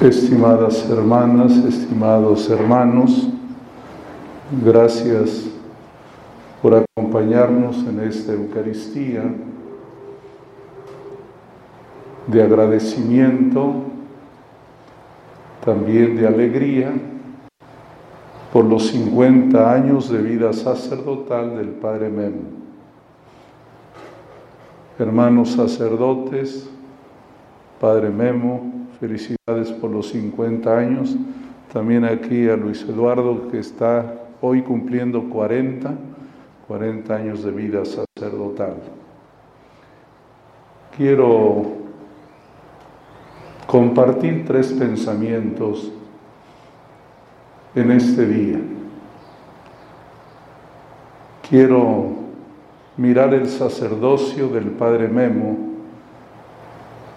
[0.00, 3.28] Estimadas hermanas, estimados hermanos,
[4.64, 5.48] gracias
[6.62, 9.24] por acompañarnos en esta Eucaristía
[12.28, 13.72] de agradecimiento,
[15.64, 16.92] también de alegría
[18.52, 22.42] por los 50 años de vida sacerdotal del Padre Memo.
[24.96, 26.70] Hermanos sacerdotes,
[27.80, 31.16] Padre Memo, Felicidades por los 50 años.
[31.72, 35.94] También aquí a Luis Eduardo que está hoy cumpliendo 40,
[36.66, 38.74] 40 años de vida sacerdotal.
[40.96, 41.64] Quiero
[43.68, 45.92] compartir tres pensamientos
[47.76, 48.58] en este día.
[51.48, 52.16] Quiero
[52.96, 55.67] mirar el sacerdocio del Padre Memo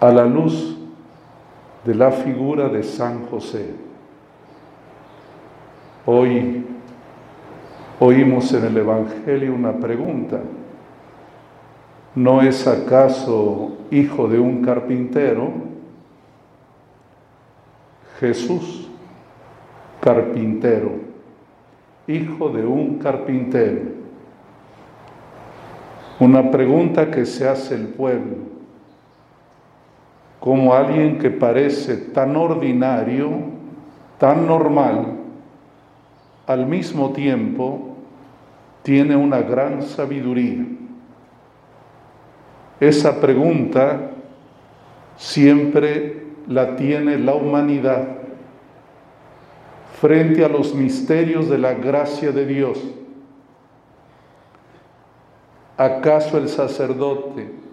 [0.00, 0.78] a la luz
[1.84, 3.66] de la figura de San José.
[6.06, 6.64] Hoy
[7.98, 10.40] oímos en el Evangelio una pregunta.
[12.14, 15.52] ¿No es acaso hijo de un carpintero?
[18.18, 18.88] Jesús,
[20.00, 20.92] carpintero,
[22.06, 24.00] hijo de un carpintero.
[26.18, 28.59] Una pregunta que se hace el pueblo
[30.40, 33.30] como alguien que parece tan ordinario,
[34.18, 35.18] tan normal,
[36.46, 37.96] al mismo tiempo
[38.82, 40.64] tiene una gran sabiduría.
[42.80, 44.12] Esa pregunta
[45.16, 48.08] siempre la tiene la humanidad
[50.00, 52.82] frente a los misterios de la gracia de Dios.
[55.76, 57.69] ¿Acaso el sacerdote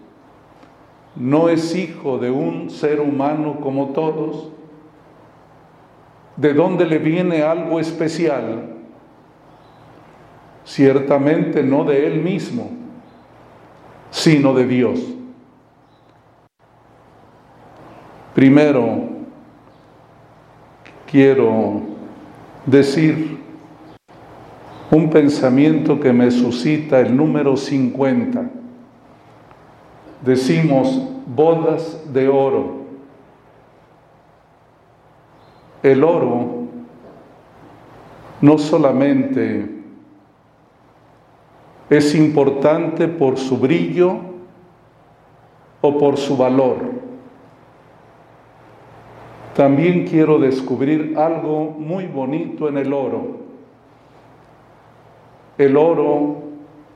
[1.20, 4.52] no es hijo de un ser humano como todos,
[6.36, 8.76] ¿de dónde le viene algo especial?
[10.64, 12.70] Ciertamente no de él mismo,
[14.12, 15.00] sino de Dios.
[18.36, 19.10] Primero,
[21.10, 21.82] quiero
[22.66, 23.40] decir
[24.92, 28.57] un pensamiento que me suscita el número 50
[30.22, 32.78] decimos bodas de oro.
[35.84, 36.68] El oro
[38.42, 39.78] no solamente
[41.90, 44.18] es importante por su brillo
[45.82, 46.78] o por su valor.
[49.56, 53.38] También quiero descubrir algo muy bonito en el oro.
[55.58, 56.36] El oro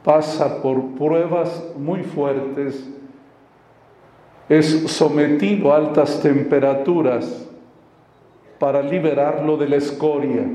[0.03, 2.87] pasa por pruebas muy fuertes
[4.49, 7.47] es sometido a altas temperaturas
[8.59, 10.45] para liberarlo de la escoria,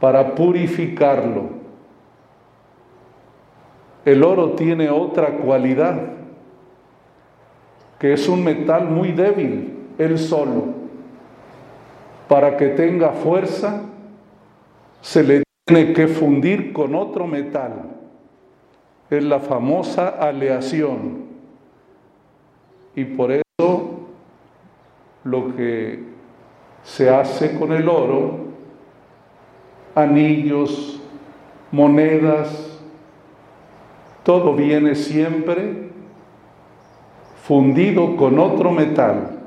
[0.00, 1.60] para purificarlo.
[4.04, 6.00] El oro tiene otra cualidad,
[7.98, 10.80] que es un metal muy débil, él solo.
[12.28, 13.82] Para que tenga fuerza,
[15.02, 17.90] se le tiene que fundir con otro metal.
[19.10, 21.19] Es la famosa aleación.
[22.94, 24.00] Y por eso
[25.24, 26.02] lo que
[26.82, 28.38] se hace con el oro,
[29.94, 31.00] anillos,
[31.70, 32.78] monedas,
[34.24, 35.90] todo viene siempre
[37.42, 39.38] fundido con otro metal,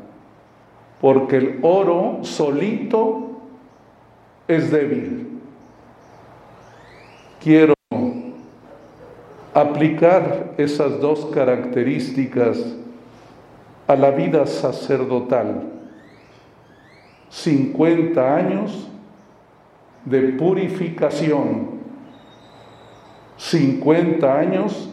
[1.00, 3.42] porque el oro solito
[4.48, 5.40] es débil.
[7.42, 7.74] Quiero
[9.54, 12.58] aplicar esas dos características
[13.94, 15.62] a la vida sacerdotal.
[17.30, 18.90] 50 años
[20.04, 21.70] de purificación,
[23.38, 24.90] 50 años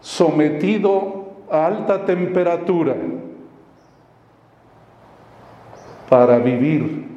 [0.00, 2.96] sometido a alta temperatura
[6.08, 7.08] para vivir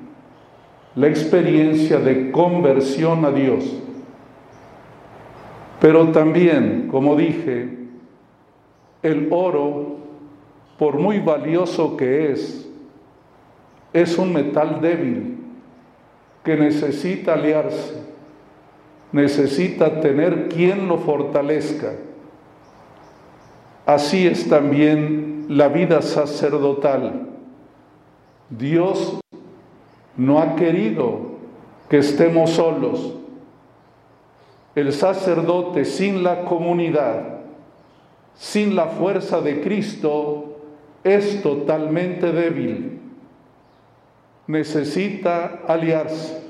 [0.96, 3.64] la experiencia de conversión a Dios.
[5.80, 7.78] Pero también, como dije,
[9.02, 10.03] el oro
[10.84, 12.70] por muy valioso que es,
[13.94, 15.38] es un metal débil
[16.44, 18.04] que necesita aliarse,
[19.14, 21.94] necesita tener quien lo fortalezca.
[23.86, 27.30] Así es también la vida sacerdotal.
[28.50, 29.22] Dios
[30.18, 31.38] no ha querido
[31.88, 33.14] que estemos solos.
[34.76, 37.38] El sacerdote sin la comunidad,
[38.36, 40.50] sin la fuerza de Cristo,
[41.04, 43.00] es totalmente débil.
[44.48, 46.44] necesita aliarse,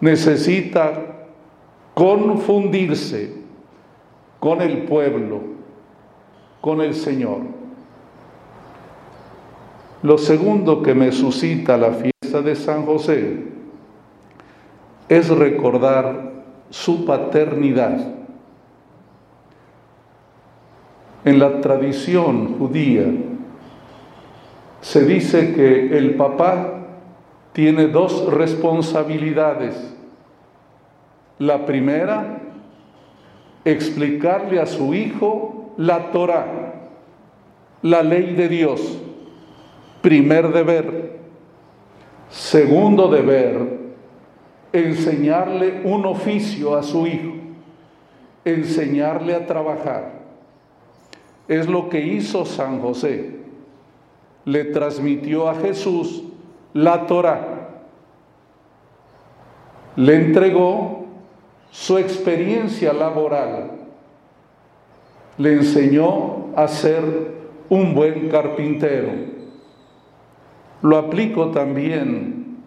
[0.00, 0.92] necesita
[1.94, 3.32] confundirse
[4.38, 5.40] con el pueblo,
[6.60, 7.40] con el Señor.
[10.02, 13.44] Lo segundo que me suscita la fiesta de San José
[15.08, 16.32] es recordar
[16.70, 18.14] su paternidad.
[21.24, 23.04] En la tradición judía
[24.80, 26.80] se dice que el papá
[27.52, 29.94] tiene dos responsabilidades.
[31.38, 32.40] La primera,
[33.64, 36.90] explicarle a su hijo la Torah,
[37.82, 38.98] la ley de Dios.
[40.02, 41.18] Primer deber.
[42.30, 43.80] Segundo deber,
[44.72, 47.34] enseñarle un oficio a su hijo,
[48.44, 50.20] enseñarle a trabajar.
[51.48, 53.39] Es lo que hizo San José.
[54.50, 56.24] Le transmitió a Jesús
[56.72, 57.68] la Torah.
[59.94, 61.04] Le entregó
[61.70, 63.70] su experiencia laboral.
[65.38, 67.04] Le enseñó a ser
[67.68, 69.12] un buen carpintero.
[70.82, 72.58] Lo aplico también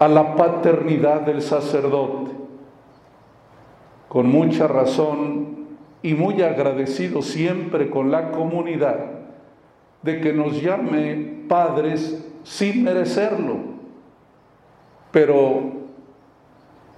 [0.00, 2.32] a la paternidad del sacerdote.
[4.08, 5.68] Con mucha razón
[6.02, 9.15] y muy agradecido siempre con la comunidad
[10.06, 13.56] de que nos llame padres sin merecerlo.
[15.10, 15.72] Pero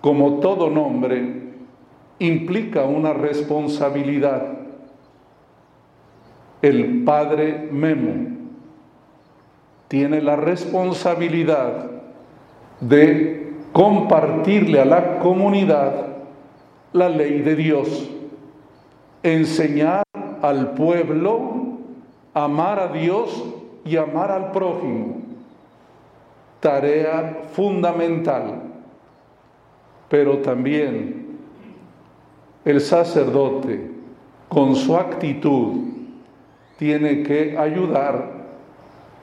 [0.00, 1.42] como todo nombre,
[2.18, 4.58] implica una responsabilidad.
[6.60, 8.36] El padre Memo
[9.88, 11.90] tiene la responsabilidad
[12.80, 16.08] de compartirle a la comunidad
[16.92, 18.10] la ley de Dios,
[19.22, 20.02] enseñar
[20.42, 21.67] al pueblo
[22.44, 23.44] amar a Dios
[23.84, 25.16] y amar al prójimo
[26.60, 28.62] tarea fundamental,
[30.08, 31.38] pero también
[32.64, 33.90] el sacerdote
[34.48, 35.84] con su actitud
[36.76, 38.38] tiene que ayudar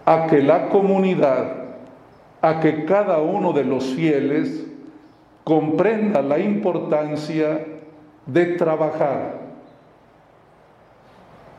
[0.05, 1.65] a que la comunidad,
[2.41, 4.65] a que cada uno de los fieles
[5.43, 7.65] comprenda la importancia
[8.25, 9.44] de trabajar.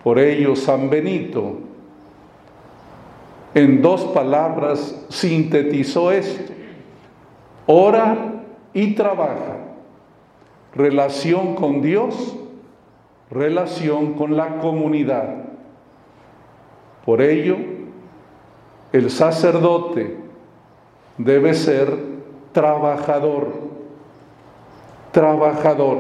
[0.07, 1.55] Por ello, San Benito
[3.55, 6.53] en dos palabras sintetizó esto.
[7.67, 8.17] Ora
[8.73, 9.57] y trabaja.
[10.77, 12.37] Relación con Dios,
[13.33, 15.39] relación con la comunidad.
[17.05, 17.57] Por ello,
[18.93, 20.19] el sacerdote
[21.19, 21.99] debe ser
[22.53, 23.49] trabajador,
[25.11, 25.99] trabajador.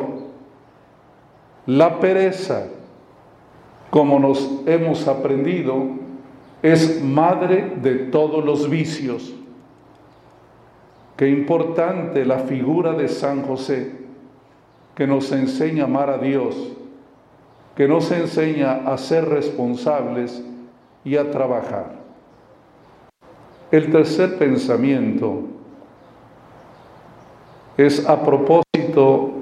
[1.67, 2.69] La pereza,
[3.91, 5.85] como nos hemos aprendido,
[6.63, 9.33] es madre de todos los vicios.
[11.17, 13.93] Qué importante la figura de San José,
[14.95, 16.57] que nos enseña a amar a Dios,
[17.75, 20.43] que nos enseña a ser responsables
[21.05, 21.93] y a trabajar.
[23.71, 25.43] El tercer pensamiento
[27.77, 29.33] es a propósito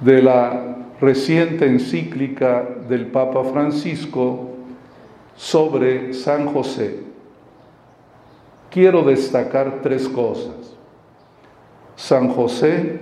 [0.00, 4.50] de la reciente encíclica del Papa Francisco
[5.36, 7.00] sobre San José,
[8.70, 10.74] quiero destacar tres cosas.
[11.94, 13.00] San José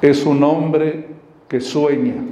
[0.00, 1.08] es un hombre
[1.48, 2.22] que sueña,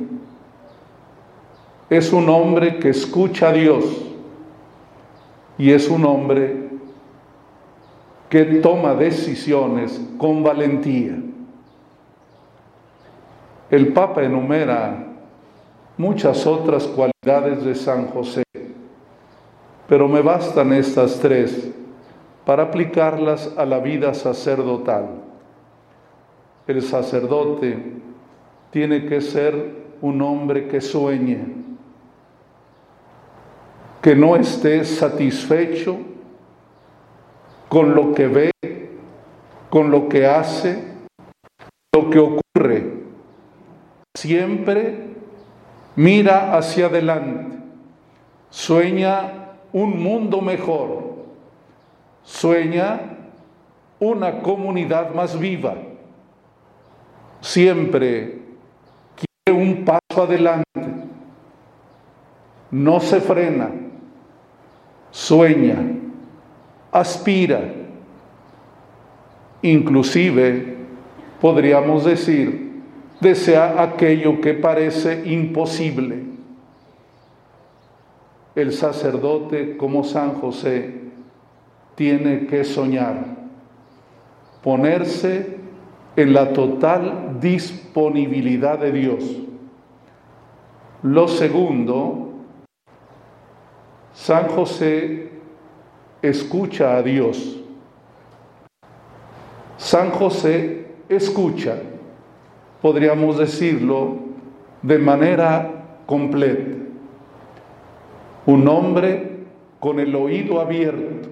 [1.90, 3.84] es un hombre que escucha a Dios
[5.58, 6.70] y es un hombre
[8.28, 11.29] que toma decisiones con valentía.
[13.70, 15.06] El Papa enumera
[15.96, 18.42] muchas otras cualidades de San José,
[19.86, 21.70] pero me bastan estas tres
[22.44, 25.08] para aplicarlas a la vida sacerdotal.
[26.66, 28.00] El sacerdote
[28.70, 31.38] tiene que ser un hombre que sueñe,
[34.02, 35.96] que no esté satisfecho
[37.68, 38.50] con lo que ve,
[39.68, 40.82] con lo que hace,
[41.94, 42.99] lo que ocurre.
[44.20, 44.98] Siempre
[45.96, 47.56] mira hacia adelante,
[48.50, 51.24] sueña un mundo mejor,
[52.22, 53.00] sueña
[53.98, 55.74] una comunidad más viva,
[57.40, 58.42] siempre
[59.16, 60.66] quiere un paso adelante,
[62.70, 63.70] no se frena,
[65.10, 65.78] sueña,
[66.92, 67.72] aspira,
[69.62, 70.76] inclusive
[71.40, 72.69] podríamos decir,
[73.20, 76.24] desea aquello que parece imposible.
[78.54, 81.00] El sacerdote como San José
[81.94, 83.24] tiene que soñar,
[84.62, 85.58] ponerse
[86.16, 89.24] en la total disponibilidad de Dios.
[91.02, 92.32] Lo segundo,
[94.12, 95.30] San José
[96.20, 97.60] escucha a Dios.
[99.78, 101.80] San José escucha,
[102.80, 104.16] podríamos decirlo,
[104.82, 106.76] de manera completa.
[108.46, 109.38] Un hombre
[109.78, 111.28] con el oído abierto,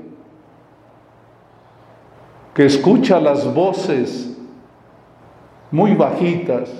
[2.54, 4.36] que escucha las voces
[5.70, 6.70] muy bajitas,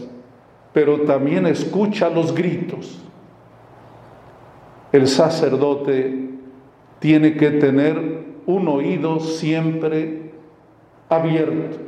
[0.72, 3.02] pero también escucha los gritos.
[4.92, 6.30] El sacerdote
[6.98, 10.32] tiene que tener un oído siempre
[11.08, 11.87] abierto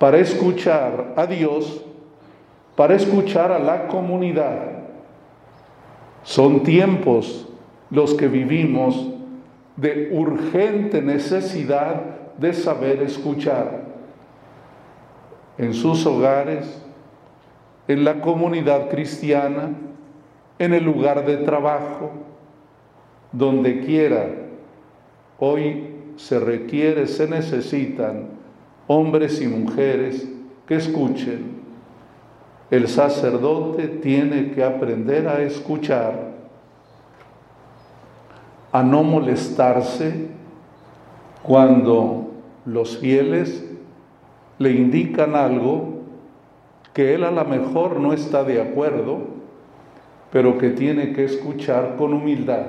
[0.00, 1.84] para escuchar a Dios,
[2.74, 4.78] para escuchar a la comunidad.
[6.22, 7.46] Son tiempos
[7.90, 9.08] los que vivimos
[9.76, 12.00] de urgente necesidad
[12.38, 13.82] de saber escuchar
[15.58, 16.82] en sus hogares,
[17.86, 19.72] en la comunidad cristiana,
[20.58, 22.10] en el lugar de trabajo,
[23.32, 24.28] donde quiera.
[25.38, 28.39] Hoy se requiere, se necesitan
[28.92, 30.28] hombres y mujeres
[30.66, 31.60] que escuchen.
[32.72, 36.32] El sacerdote tiene que aprender a escuchar,
[38.72, 40.26] a no molestarse
[41.44, 42.32] cuando
[42.66, 43.64] los fieles
[44.58, 46.00] le indican algo
[46.92, 49.20] que él a lo mejor no está de acuerdo,
[50.32, 52.66] pero que tiene que escuchar con humildad.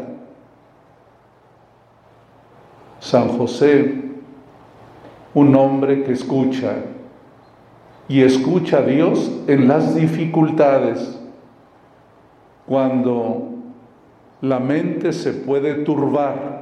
[2.99, 4.00] San José,
[5.33, 6.75] un hombre que escucha
[8.07, 11.17] y escucha a Dios en las dificultades,
[12.65, 13.49] cuando
[14.41, 16.61] la mente se puede turbar,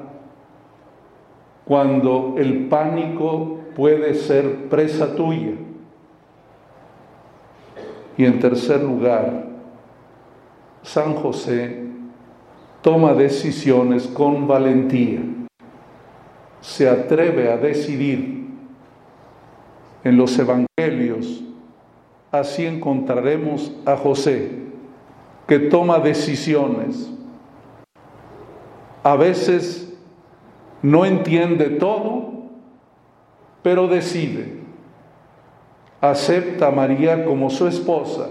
[1.66, 5.54] cuando el pánico puede ser presa tuya.
[8.18, 9.48] Y en tercer lugar,
[10.84, 11.84] San José
[12.82, 15.22] toma decisiones con valentía,
[16.62, 18.39] se atreve a decidir.
[20.04, 21.44] En los evangelios,
[22.32, 24.52] así encontraremos a José,
[25.48, 27.12] que toma decisiones.
[29.04, 29.94] A veces
[30.82, 32.30] no entiende todo,
[33.62, 34.60] pero decide,
[36.00, 38.30] acepta a María como su esposa,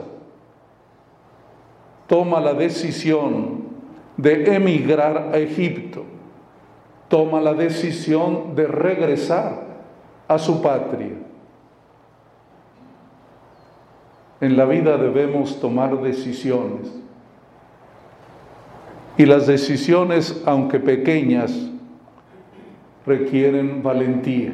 [2.07, 3.69] toma la decisión
[4.17, 6.05] de emigrar a Egipto,
[7.09, 9.63] toma la decisión de regresar
[10.27, 11.13] a su patria.
[14.41, 16.93] En la vida debemos tomar decisiones.
[19.17, 21.71] Y las decisiones, aunque pequeñas,
[23.05, 24.53] requieren valentía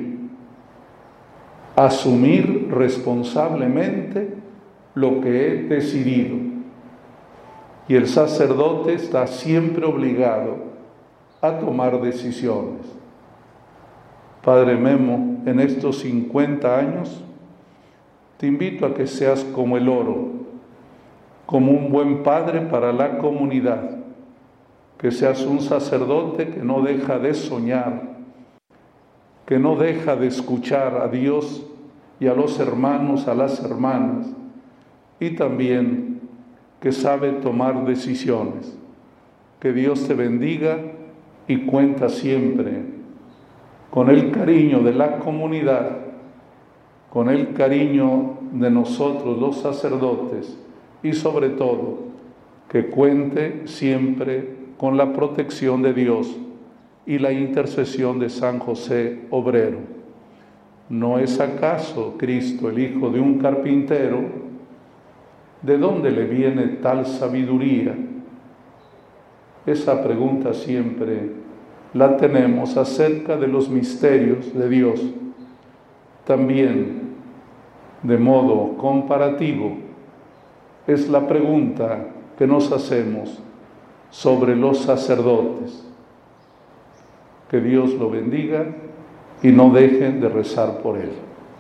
[1.77, 4.35] asumir responsablemente
[4.95, 6.37] lo que he decidido.
[7.89, 10.57] Y el sacerdote está siempre obligado
[11.41, 12.87] a tomar decisiones.
[14.43, 17.23] Padre Memo, en estos 50 años,
[18.39, 20.29] te invito a que seas como el oro,
[21.47, 23.99] como un buen padre para la comunidad,
[24.99, 28.15] que seas un sacerdote que no deja de soñar
[29.47, 31.67] que no deja de escuchar a Dios
[32.19, 34.27] y a los hermanos, a las hermanas,
[35.21, 36.21] y también
[36.81, 38.77] que sabe tomar decisiones.
[39.61, 40.79] Que Dios te bendiga
[41.47, 42.95] y cuenta siempre
[43.91, 45.99] con el cariño de la comunidad,
[47.15, 50.59] con el cariño de nosotros los sacerdotes
[51.01, 51.99] y sobre todo
[52.69, 56.37] que cuente siempre con la protección de Dios
[57.07, 59.79] y la intercesión de San José Obrero.
[60.89, 64.21] ¿No es acaso Cristo el hijo de un carpintero?
[65.63, 67.95] ¿De dónde le viene tal sabiduría?
[69.67, 71.31] Esa pregunta siempre
[71.93, 75.01] la tenemos acerca de los misterios de Dios.
[76.27, 77.04] También,
[78.05, 79.73] de modo comparativo,
[80.87, 82.07] es la pregunta
[82.39, 83.41] que nos hacemos
[84.11, 85.83] sobre los sacerdotes.
[87.51, 88.67] Que Dios lo bendiga
[89.43, 91.11] y no dejen de rezar por él.